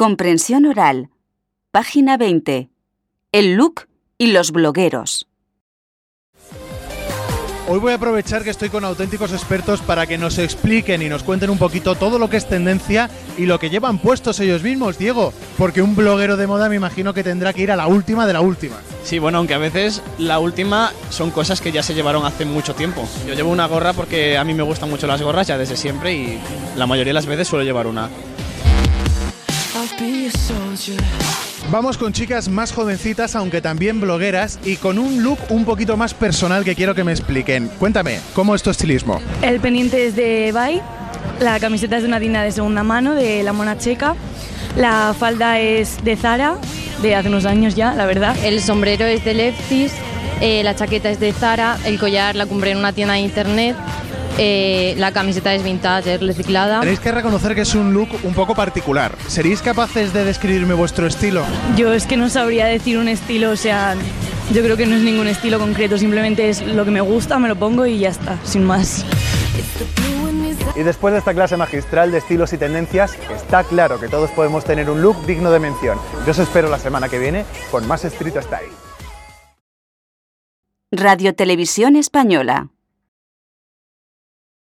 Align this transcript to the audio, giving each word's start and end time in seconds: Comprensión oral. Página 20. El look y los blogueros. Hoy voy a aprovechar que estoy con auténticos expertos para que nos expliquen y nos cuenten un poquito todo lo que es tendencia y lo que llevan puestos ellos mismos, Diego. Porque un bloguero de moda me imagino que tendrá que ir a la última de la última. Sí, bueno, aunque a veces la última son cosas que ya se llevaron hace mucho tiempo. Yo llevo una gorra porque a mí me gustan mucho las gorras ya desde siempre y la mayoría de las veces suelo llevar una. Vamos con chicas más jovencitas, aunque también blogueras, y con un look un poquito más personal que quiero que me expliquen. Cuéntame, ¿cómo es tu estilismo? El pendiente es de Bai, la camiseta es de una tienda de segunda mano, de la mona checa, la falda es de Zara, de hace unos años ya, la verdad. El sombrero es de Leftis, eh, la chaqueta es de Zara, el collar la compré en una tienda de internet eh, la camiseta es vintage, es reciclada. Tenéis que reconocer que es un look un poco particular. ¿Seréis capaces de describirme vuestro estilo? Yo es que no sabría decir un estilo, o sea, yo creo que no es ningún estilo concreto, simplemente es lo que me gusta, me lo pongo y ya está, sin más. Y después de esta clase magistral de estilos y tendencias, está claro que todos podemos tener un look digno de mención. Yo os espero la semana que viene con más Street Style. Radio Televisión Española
Comprensión 0.00 0.64
oral. 0.64 1.10
Página 1.72 2.16
20. 2.16 2.70
El 3.32 3.54
look 3.56 3.86
y 4.16 4.28
los 4.28 4.50
blogueros. 4.50 5.26
Hoy 7.68 7.80
voy 7.80 7.92
a 7.92 7.96
aprovechar 7.96 8.42
que 8.42 8.48
estoy 8.48 8.70
con 8.70 8.86
auténticos 8.86 9.30
expertos 9.34 9.82
para 9.82 10.06
que 10.06 10.16
nos 10.16 10.38
expliquen 10.38 11.02
y 11.02 11.10
nos 11.10 11.22
cuenten 11.22 11.50
un 11.50 11.58
poquito 11.58 11.96
todo 11.96 12.18
lo 12.18 12.30
que 12.30 12.38
es 12.38 12.48
tendencia 12.48 13.10
y 13.36 13.44
lo 13.44 13.58
que 13.58 13.68
llevan 13.68 13.98
puestos 13.98 14.40
ellos 14.40 14.62
mismos, 14.62 14.96
Diego. 14.96 15.34
Porque 15.58 15.82
un 15.82 15.94
bloguero 15.94 16.38
de 16.38 16.46
moda 16.46 16.70
me 16.70 16.76
imagino 16.76 17.12
que 17.12 17.22
tendrá 17.22 17.52
que 17.52 17.60
ir 17.60 17.70
a 17.70 17.76
la 17.76 17.86
última 17.86 18.26
de 18.26 18.32
la 18.32 18.40
última. 18.40 18.76
Sí, 19.04 19.18
bueno, 19.18 19.36
aunque 19.36 19.52
a 19.52 19.58
veces 19.58 20.02
la 20.16 20.38
última 20.38 20.94
son 21.10 21.30
cosas 21.30 21.60
que 21.60 21.72
ya 21.72 21.82
se 21.82 21.92
llevaron 21.92 22.24
hace 22.24 22.46
mucho 22.46 22.74
tiempo. 22.74 23.06
Yo 23.28 23.34
llevo 23.34 23.50
una 23.50 23.66
gorra 23.66 23.92
porque 23.92 24.38
a 24.38 24.44
mí 24.44 24.54
me 24.54 24.62
gustan 24.62 24.88
mucho 24.88 25.06
las 25.06 25.20
gorras 25.20 25.46
ya 25.46 25.58
desde 25.58 25.76
siempre 25.76 26.14
y 26.14 26.40
la 26.76 26.86
mayoría 26.86 27.10
de 27.10 27.14
las 27.14 27.26
veces 27.26 27.46
suelo 27.46 27.66
llevar 27.66 27.86
una. 27.86 28.08
Vamos 31.70 31.96
con 31.96 32.12
chicas 32.12 32.48
más 32.48 32.72
jovencitas, 32.72 33.36
aunque 33.36 33.60
también 33.60 34.00
blogueras, 34.00 34.58
y 34.64 34.76
con 34.76 34.98
un 34.98 35.22
look 35.22 35.38
un 35.48 35.64
poquito 35.64 35.96
más 35.96 36.14
personal 36.14 36.64
que 36.64 36.74
quiero 36.74 36.94
que 36.94 37.04
me 37.04 37.12
expliquen. 37.12 37.68
Cuéntame, 37.78 38.18
¿cómo 38.34 38.54
es 38.54 38.62
tu 38.62 38.70
estilismo? 38.70 39.20
El 39.40 39.60
pendiente 39.60 40.06
es 40.06 40.16
de 40.16 40.50
Bai, 40.52 40.82
la 41.40 41.60
camiseta 41.60 41.96
es 41.96 42.02
de 42.02 42.08
una 42.08 42.20
tienda 42.20 42.42
de 42.42 42.52
segunda 42.52 42.82
mano, 42.82 43.14
de 43.14 43.42
la 43.42 43.52
mona 43.52 43.78
checa, 43.78 44.16
la 44.76 45.14
falda 45.18 45.60
es 45.60 46.02
de 46.04 46.16
Zara, 46.16 46.56
de 47.02 47.14
hace 47.14 47.28
unos 47.28 47.46
años 47.46 47.74
ya, 47.74 47.94
la 47.94 48.06
verdad. 48.06 48.36
El 48.44 48.60
sombrero 48.60 49.06
es 49.06 49.24
de 49.24 49.34
Leftis, 49.34 49.92
eh, 50.40 50.62
la 50.62 50.74
chaqueta 50.74 51.08
es 51.08 51.20
de 51.20 51.32
Zara, 51.32 51.78
el 51.84 51.98
collar 51.98 52.36
la 52.36 52.46
compré 52.46 52.72
en 52.72 52.78
una 52.78 52.92
tienda 52.92 53.14
de 53.14 53.20
internet 53.20 53.76
eh, 54.42 54.94
la 54.96 55.12
camiseta 55.12 55.54
es 55.54 55.62
vintage, 55.62 56.14
es 56.14 56.20
reciclada. 56.22 56.80
Tenéis 56.80 56.98
que 56.98 57.12
reconocer 57.12 57.54
que 57.54 57.60
es 57.60 57.74
un 57.74 57.92
look 57.92 58.08
un 58.22 58.32
poco 58.32 58.54
particular. 58.54 59.14
¿Seréis 59.26 59.60
capaces 59.60 60.14
de 60.14 60.24
describirme 60.24 60.72
vuestro 60.72 61.06
estilo? 61.06 61.44
Yo 61.76 61.92
es 61.92 62.06
que 62.06 62.16
no 62.16 62.30
sabría 62.30 62.64
decir 62.64 62.96
un 62.96 63.08
estilo, 63.08 63.50
o 63.50 63.56
sea, 63.56 63.94
yo 64.54 64.62
creo 64.62 64.78
que 64.78 64.86
no 64.86 64.96
es 64.96 65.02
ningún 65.02 65.26
estilo 65.26 65.58
concreto, 65.58 65.98
simplemente 65.98 66.48
es 66.48 66.62
lo 66.62 66.86
que 66.86 66.90
me 66.90 67.02
gusta, 67.02 67.38
me 67.38 67.48
lo 67.48 67.56
pongo 67.56 67.84
y 67.84 67.98
ya 67.98 68.08
está, 68.08 68.38
sin 68.42 68.64
más. 68.64 69.04
Y 70.74 70.82
después 70.84 71.12
de 71.12 71.18
esta 71.18 71.34
clase 71.34 71.58
magistral 71.58 72.10
de 72.10 72.16
estilos 72.16 72.54
y 72.54 72.56
tendencias, 72.56 73.18
está 73.34 73.62
claro 73.62 74.00
que 74.00 74.08
todos 74.08 74.30
podemos 74.30 74.64
tener 74.64 74.88
un 74.88 75.02
look 75.02 75.26
digno 75.26 75.50
de 75.50 75.58
mención. 75.58 75.98
Yo 76.24 76.30
os 76.30 76.38
espero 76.38 76.70
la 76.70 76.78
semana 76.78 77.10
que 77.10 77.18
viene 77.18 77.44
con 77.70 77.86
más 77.86 78.06
Street 78.06 78.40
Style. 78.40 78.72
Radio 80.92 81.34
Televisión 81.34 81.94
Española 81.94 82.70